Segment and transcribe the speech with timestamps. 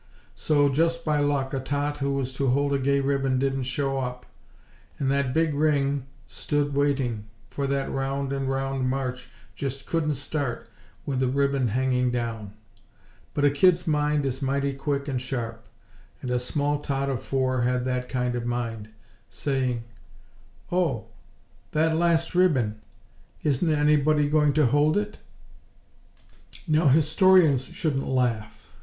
[0.33, 3.99] So, just by luck, a tot who was to hold a gay ribbon didn't show
[3.99, 4.25] up;
[4.97, 10.67] and that big ring stood waiting, for that round and round march just couldn't start
[11.05, 12.53] with a ribbon hanging down!
[13.35, 15.67] But a kid's mind is mighty quick and sharp;
[16.23, 18.89] and a small tot of four had that kind of mind,
[19.29, 19.83] saying:
[20.71, 21.09] "Oh!
[21.73, 22.81] That last ribbon!
[23.43, 25.19] Isn't anybody going to hold it?"
[26.67, 28.71] Now historians shouldn't laugh.